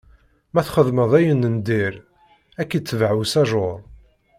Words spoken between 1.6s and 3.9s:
dir, Ad k-itbaɛ usajuṛ.